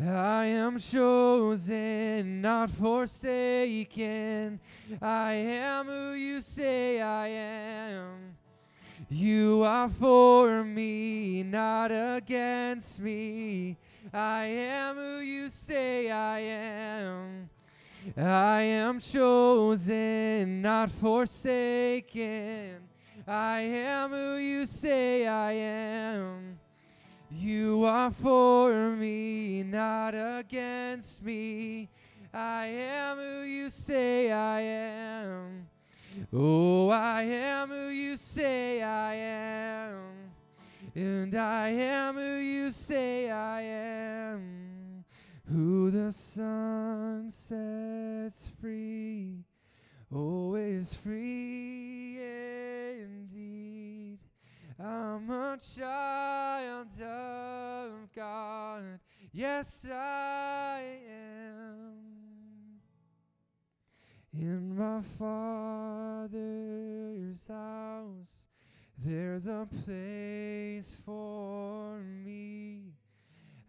[0.00, 4.60] I am chosen, not forsaken.
[5.00, 8.36] I am who you say I am.
[9.08, 13.76] You are for me, not against me.
[14.12, 17.50] I am who you say I am.
[18.16, 22.78] I am chosen, not forsaken.
[23.26, 26.58] I am who you say I am.
[27.30, 31.88] You are for me, not against me.
[32.34, 35.68] I am who you say I am.
[36.32, 39.94] Oh, I am who you say I am.
[40.94, 44.81] And I am who you say I am.
[45.52, 49.44] Who the Son sets free,
[50.54, 52.18] is free
[53.02, 54.18] indeed.
[54.82, 58.98] I'm a child of God.
[59.30, 62.80] Yes, I am.
[64.32, 66.26] In my Father's
[67.46, 68.46] house,
[68.96, 72.94] there's a place for me.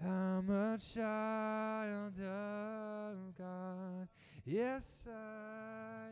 [0.05, 4.07] I'm a child of God.
[4.43, 6.09] Yes, I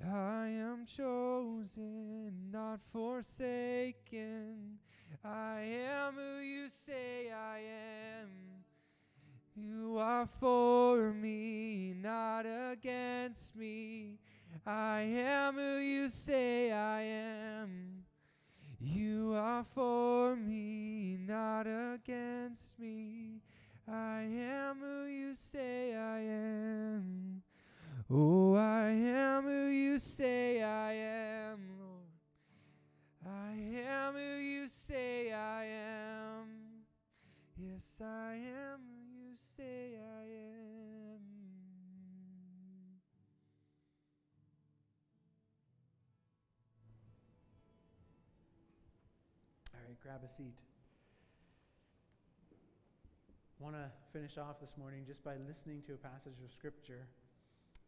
[0.00, 0.12] am.
[0.12, 4.78] I am chosen, not forsaken.
[5.24, 8.28] I am who you say I am.
[9.56, 14.18] You are for me, not against me.
[14.66, 18.03] I am who you say I am.
[19.54, 23.40] Are for me, not against me.
[23.86, 27.42] I am who you say I am.
[28.10, 32.14] Oh, I am who you say I am, Lord.
[33.26, 33.52] I
[33.86, 36.48] am who you say I am.
[37.56, 41.03] Yes, I am who you say I am.
[50.04, 50.60] Grab a seat.
[53.58, 57.08] Want to finish off this morning just by listening to a passage of Scripture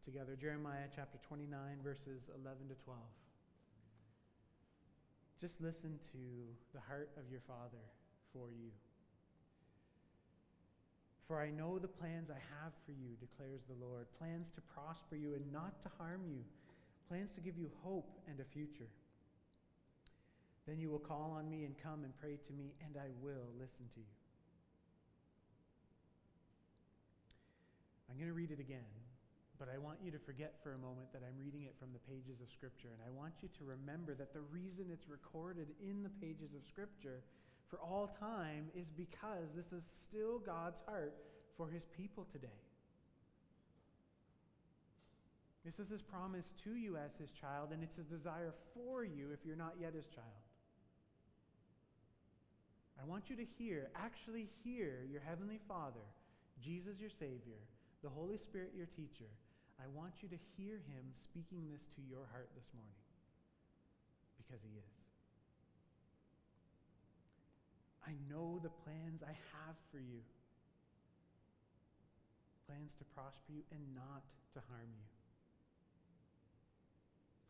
[0.03, 1.53] together Jeremiah chapter 29,
[1.83, 2.97] verses 11 to 12.
[5.39, 6.17] Just listen to
[6.73, 7.85] the heart of your Father
[8.33, 8.73] for you.
[11.27, 15.17] For I know the plans I have for you, declares the Lord plans to prosper
[15.17, 16.41] you and not to harm you,
[17.07, 18.89] plans to give you hope and a future.
[20.67, 23.47] Then you will call on me and come and pray to me, and I will
[23.55, 24.15] listen to you.
[28.11, 28.91] I'm going to read it again,
[29.59, 32.03] but I want you to forget for a moment that I'm reading it from the
[32.03, 32.89] pages of Scripture.
[32.91, 36.67] And I want you to remember that the reason it's recorded in the pages of
[36.67, 37.23] Scripture
[37.69, 41.15] for all time is because this is still God's heart
[41.55, 42.59] for his people today.
[45.63, 49.31] This is his promise to you as his child, and it's his desire for you
[49.31, 50.46] if you're not yet his child.
[52.97, 56.05] I want you to hear, actually hear your heavenly Father,
[56.61, 57.61] Jesus your Savior,
[58.03, 59.29] the Holy Spirit your teacher.
[59.77, 62.97] I want you to hear him speaking this to your heart this morning
[64.41, 64.93] because he is.
[68.07, 70.23] I know the plans I have for you
[72.67, 75.07] plans to prosper you and not to harm you,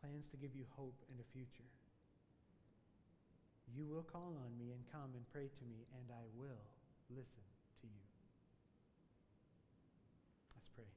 [0.00, 1.66] plans to give you hope and a future.
[3.76, 6.62] You will call on me and come and pray to me, and I will
[7.10, 7.44] listen
[7.82, 8.04] to you.
[10.56, 10.88] Let's pray.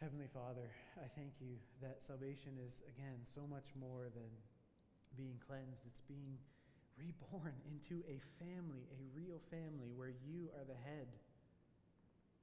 [0.00, 4.32] Heavenly Father, I thank you that salvation is, again, so much more than
[5.16, 5.84] being cleansed.
[5.84, 6.40] It's being
[6.96, 11.08] reborn into a family, a real family where you are the head,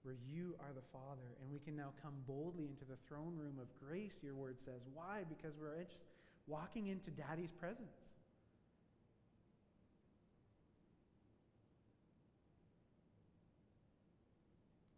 [0.04, 3.58] where you are the Father, and we can now come boldly into the throne room
[3.60, 4.86] of grace, your word says.
[4.94, 5.26] Why?
[5.28, 6.06] Because we're just
[6.48, 7.98] walking into Daddy's presence.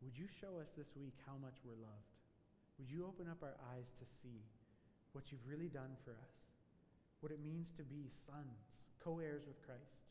[0.09, 2.17] Would you show us this week how much we're loved?
[2.81, 4.41] Would you open up our eyes to see
[5.13, 6.33] what you've really done for us?
[7.21, 10.01] What it means to be sons, co heirs with Christ.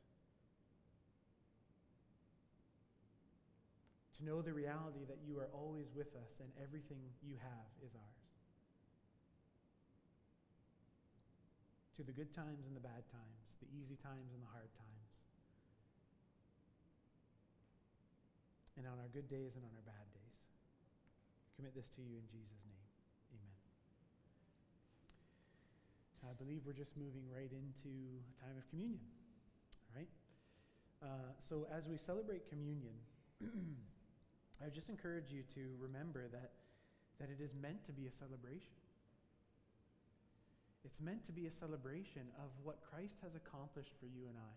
[4.18, 7.90] To know the reality that you are always with us and everything you have is
[7.98, 8.30] ours.
[11.98, 14.97] To the good times and the bad times, the easy times and the hard times.
[18.78, 20.38] And on our good days and on our bad days.
[21.58, 22.86] Commit this to you in Jesus' name.
[23.34, 23.50] Amen.
[26.30, 29.02] I believe we're just moving right into a time of communion.
[29.90, 30.06] right?
[31.02, 32.94] Uh, so as we celebrate communion,
[34.64, 36.54] I just encourage you to remember that,
[37.18, 38.78] that it is meant to be a celebration.
[40.84, 44.54] It's meant to be a celebration of what Christ has accomplished for you and I.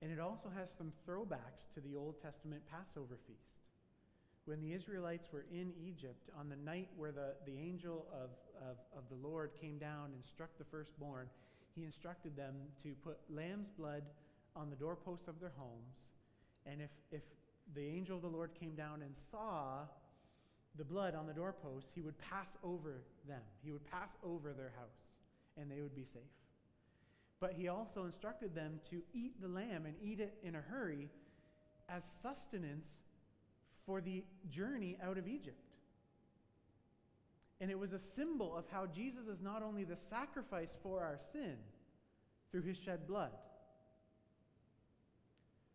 [0.00, 3.58] And it also has some throwbacks to the Old Testament Passover feast.
[4.44, 8.30] When the Israelites were in Egypt, on the night where the, the angel of,
[8.62, 11.28] of, of the Lord came down and struck the firstborn,
[11.74, 14.04] he instructed them to put lamb's blood
[14.56, 15.96] on the doorposts of their homes.
[16.64, 17.22] And if, if
[17.74, 19.80] the angel of the Lord came down and saw
[20.76, 23.42] the blood on the doorposts, he would pass over them.
[23.62, 24.96] He would pass over their house,
[25.56, 26.22] and they would be safe.
[27.40, 31.08] But he also instructed them to eat the lamb and eat it in a hurry
[31.88, 32.88] as sustenance
[33.86, 35.62] for the journey out of Egypt.
[37.60, 41.18] And it was a symbol of how Jesus is not only the sacrifice for our
[41.32, 41.56] sin
[42.50, 43.32] through his shed blood,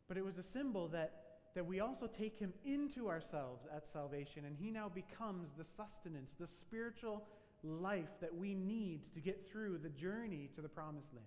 [0.08, 1.24] but it was a symbol that,
[1.56, 6.34] that we also take him into ourselves at salvation, and he now becomes the sustenance,
[6.40, 7.24] the spiritual
[7.64, 11.26] life that we need to get through the journey to the promised land.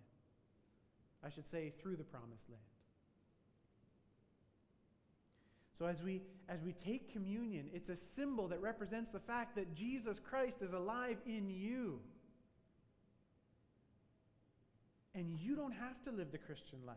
[1.27, 2.62] I should say, through the promised land.
[5.79, 9.74] So as we as we take communion, it's a symbol that represents the fact that
[9.74, 11.99] Jesus Christ is alive in you.
[15.14, 16.97] And you don't have to live the Christian life.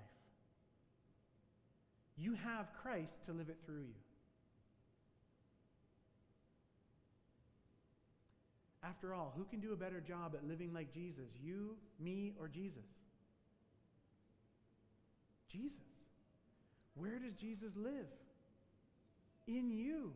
[2.15, 3.95] You have Christ to live it through you.
[8.83, 11.29] After all, who can do a better job at living like Jesus?
[11.41, 12.85] You, me, or Jesus?
[15.51, 15.77] Jesus.
[16.95, 18.07] Where does Jesus live?
[19.47, 20.13] In you.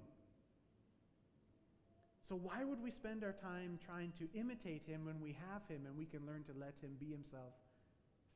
[2.28, 5.86] So, why would we spend our time trying to imitate him when we have him
[5.86, 7.54] and we can learn to let him be himself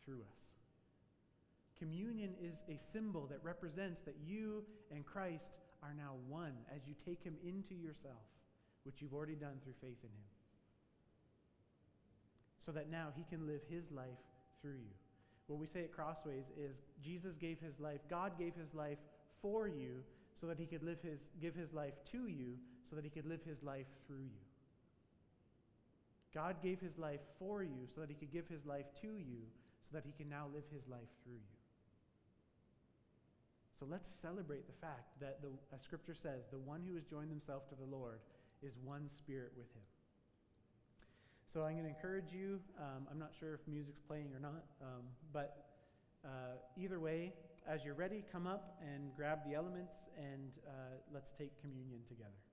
[0.06, 0.38] through us?
[1.80, 5.52] Communion is a symbol that represents that you and Christ
[5.84, 8.26] are now one as you take him into yourself,
[8.84, 10.28] which you've already done through faith in him.
[12.66, 14.20] So that now he can live his life
[14.62, 15.07] through you.
[15.48, 19.00] What we say at Crossways is Jesus gave his life, God gave his life
[19.42, 20.04] for you
[20.40, 22.56] so that he could live his, give his life to you
[22.90, 24.46] so that he could live his life through you.
[26.34, 29.42] God gave his life for you so that he could give his life to you
[29.90, 31.58] so that he can now live his life through you.
[33.80, 37.30] So let's celebrate the fact that, the, as Scripture says, the one who has joined
[37.30, 38.20] himself to the Lord
[38.62, 39.86] is one spirit with him.
[41.54, 42.60] So I'm going to encourage you.
[42.78, 45.66] Um, I'm not sure if music's playing or not, um, but
[46.26, 47.34] uh, either way,
[47.68, 50.72] as you're ready, come up and grab the elements and uh,
[51.14, 52.47] let's take communion together.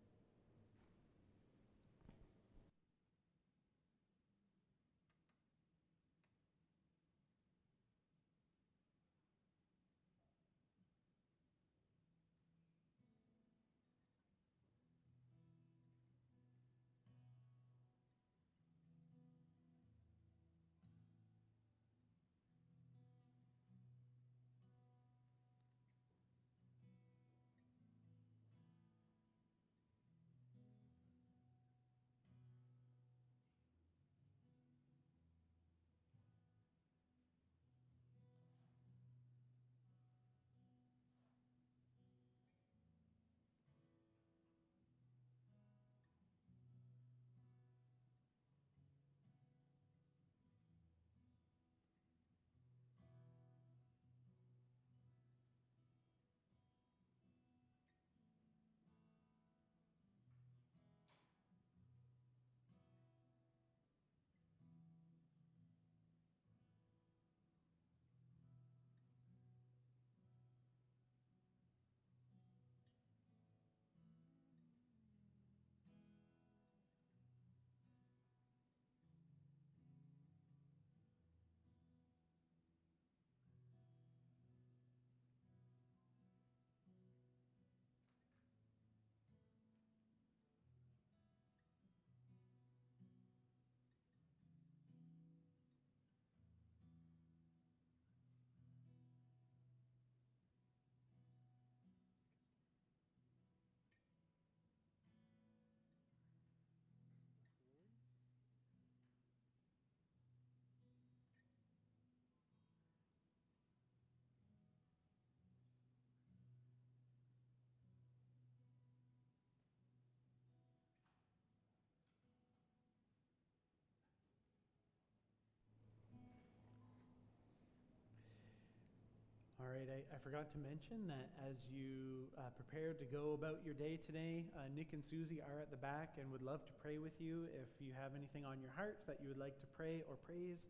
[129.64, 133.64] All right, I, I, forgot to mention that as you uh, prepare to go about
[133.64, 136.74] your day today, uh, Nick and Susie are at the back and would love to
[136.84, 137.48] pray with you.
[137.56, 140.68] If you have anything on your heart that you would like to pray or praise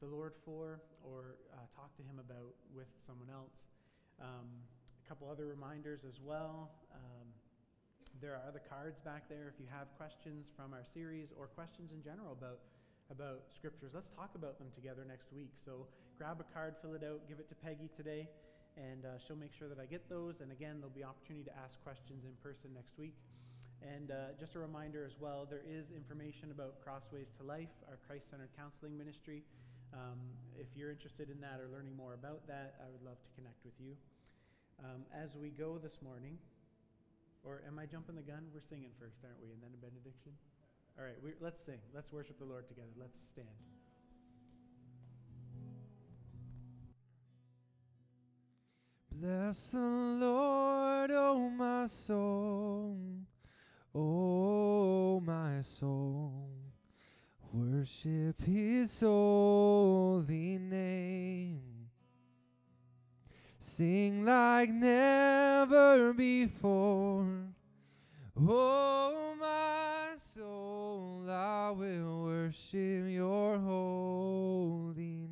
[0.00, 3.68] the Lord for, or uh, talk to Him about with someone else.
[4.16, 6.72] Um, a couple other reminders as well.
[6.88, 7.28] Um,
[8.16, 11.92] there are other cards back there if you have questions from our series or questions
[11.92, 12.64] in general about
[13.12, 13.92] about scriptures.
[13.92, 15.52] Let's talk about them together next week.
[15.60, 15.84] So
[16.18, 18.28] grab a card, fill it out, give it to Peggy today,
[18.76, 20.40] and uh, she'll make sure that I get those.
[20.40, 23.14] And again, there'll be opportunity to ask questions in person next week.
[23.82, 27.98] And uh, just a reminder as well, there is information about Crossways to Life, our
[28.06, 29.42] Christ centered counseling ministry.
[29.92, 30.22] Um,
[30.54, 33.58] if you're interested in that or learning more about that, I would love to connect
[33.66, 33.98] with you.
[34.80, 36.38] Um, as we go this morning,
[37.44, 38.46] or am I jumping the gun?
[38.54, 39.50] We're singing first, aren't we?
[39.50, 40.32] And then a benediction?
[40.98, 41.82] All right, let's sing.
[41.94, 42.94] Let's worship the Lord together.
[42.96, 43.81] Let's stand.
[49.22, 52.98] Bless the Lord, oh my soul,
[53.94, 56.48] oh my soul.
[57.52, 61.60] Worship his holy name.
[63.60, 67.44] Sing like never before.
[68.36, 75.31] Oh my soul, I will worship your holy name.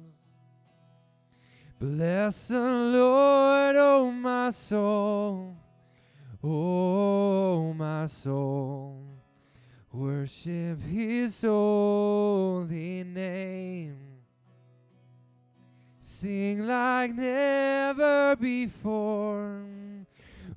[1.81, 5.57] Bless the Lord, oh my soul.
[6.43, 9.03] Oh, my soul,
[9.91, 13.97] worship his holy name.
[15.99, 19.63] Sing like never before.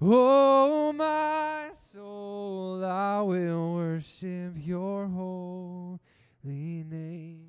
[0.03, 5.99] Oh, my soul, I will worship your holy
[6.85, 7.44] name.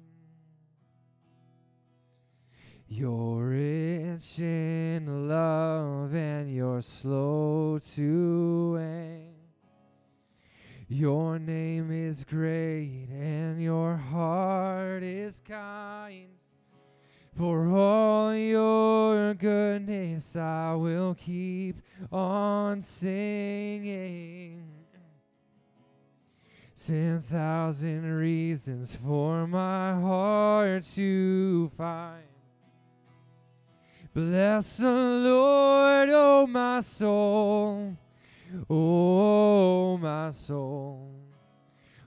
[2.97, 9.33] You're rich in love and you're slow to anger.
[10.87, 16.29] Your name is great and your heart is kind.
[17.37, 21.75] For all your goodness, I will keep
[22.13, 24.63] on singing.
[26.81, 32.34] Ten thousand reasons for my heart to find.
[34.15, 37.97] Bless the Lord, oh my soul,
[38.69, 41.11] oh my soul.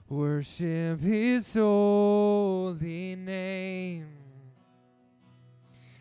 [0.09, 4.07] Worship his holy name.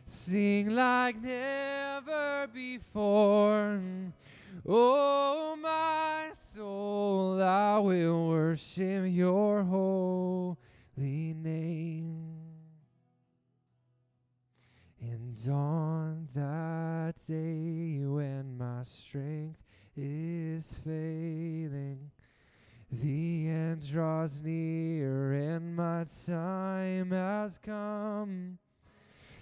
[0.07, 3.79] Sing like never before.
[4.67, 10.57] Oh, my soul, I will worship your holy
[11.35, 12.28] name.
[15.47, 19.61] On that day when my strength
[19.97, 22.11] is failing,
[22.91, 28.59] the end draws near and my time has come.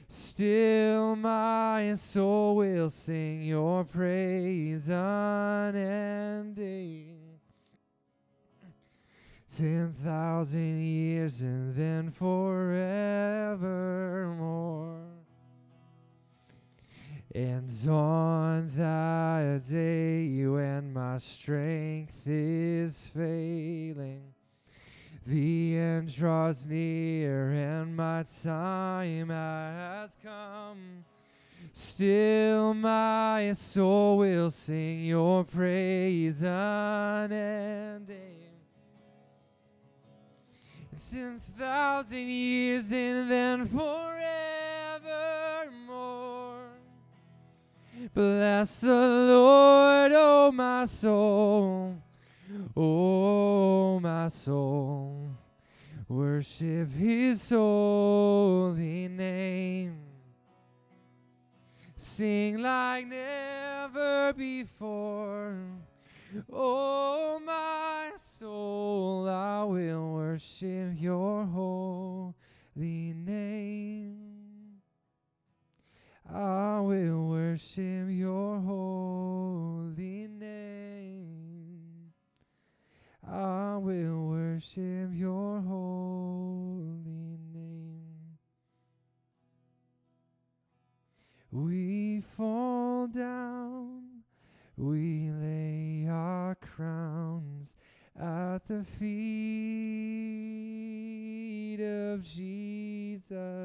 [0.06, 5.78] Still, my soul will sing your praise unending.
[9.56, 15.05] Ten thousand years and then forevermore.
[17.36, 24.32] And on that day when my strength is failing,
[25.26, 31.04] the end draws near and my time has come.
[31.74, 38.16] Still, my soul will sing your praise unending.
[41.10, 44.16] Ten thousand years and then forevermore.
[48.14, 51.96] Bless the Lord, oh my soul.
[52.76, 55.30] Oh, my soul.
[56.08, 59.98] Worship his holy name.
[61.96, 65.56] Sing like never before.
[66.52, 72.34] Oh, my soul, I will worship your holy
[73.14, 74.25] name.
[76.32, 82.12] I will worship your holy name.
[83.26, 88.38] I will worship your holy name.
[91.52, 94.22] We fall down,
[94.76, 97.76] we lay our crowns
[98.20, 99.06] at the feet
[101.80, 103.55] of Jesus.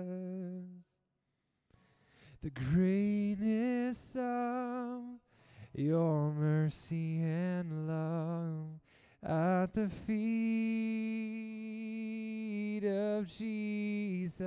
[2.43, 5.03] The greatness of
[5.75, 8.79] your mercy and love
[9.21, 10.11] at the feet
[12.83, 14.39] of Jesus.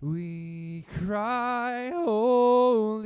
[0.00, 3.01] We cry, Holy,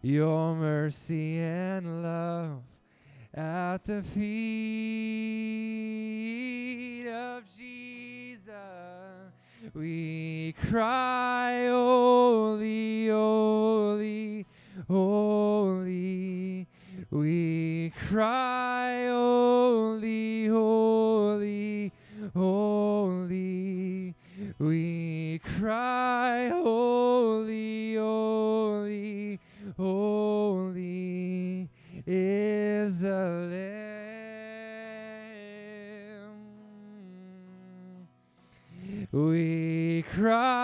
[0.00, 2.62] your mercy and love
[3.34, 4.28] at the feet
[7.08, 8.52] of Jesus.
[9.74, 10.01] We
[25.62, 29.38] cry, Holy, holy,
[29.76, 31.68] holy
[32.04, 33.68] is the Lamb.
[39.12, 40.61] We cry,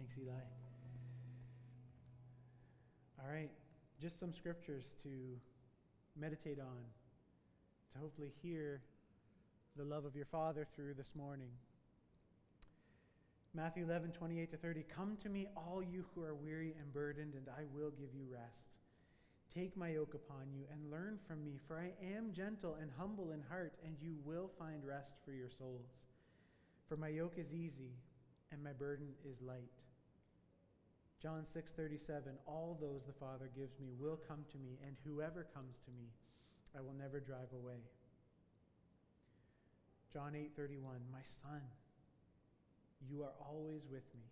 [0.00, 0.32] Thanks, Eli.
[3.22, 3.50] All right,
[4.00, 5.10] just some scriptures to
[6.18, 6.84] meditate on,
[7.92, 8.80] to hopefully hear
[9.76, 11.50] the love of your Father through this morning.
[13.52, 14.84] Matthew 11, 28 to 30.
[14.84, 18.24] Come to me, all you who are weary and burdened, and I will give you
[18.32, 18.70] rest.
[19.54, 23.32] Take my yoke upon you and learn from me, for I am gentle and humble
[23.32, 25.90] in heart, and you will find rest for your souls.
[26.88, 27.92] For my yoke is easy
[28.52, 29.70] and my burden is light.
[31.20, 35.76] John 6:37 All those the Father gives me will come to me and whoever comes
[35.84, 36.08] to me
[36.76, 37.84] I will never drive away.
[40.12, 41.62] John 8:31 My son
[43.08, 44.24] you are always with me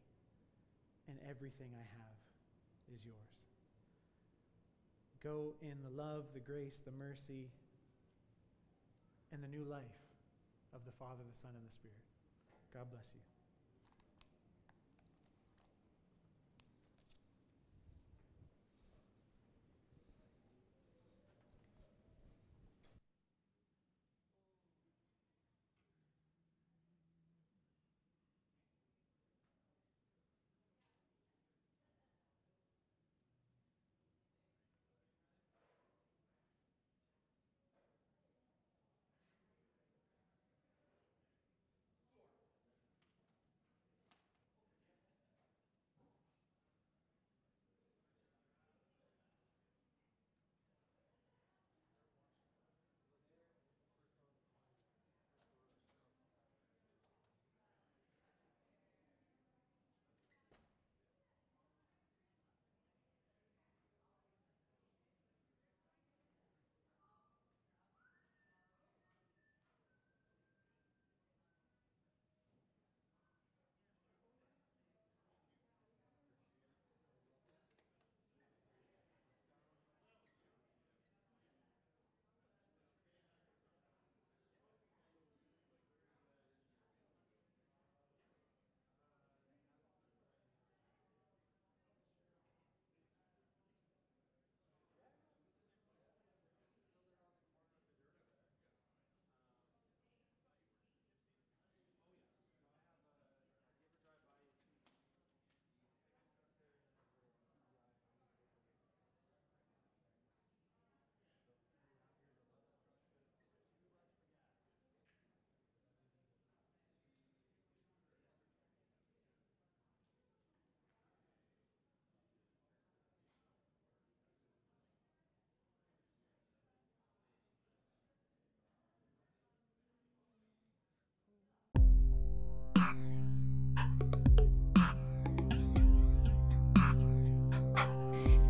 [1.09, 2.19] and everything I have
[2.95, 3.17] is yours.
[5.23, 7.51] Go in the love, the grace, the mercy
[9.33, 10.01] and the new life
[10.75, 11.97] of the Father, the Son and the Spirit.
[12.73, 13.38] God bless you.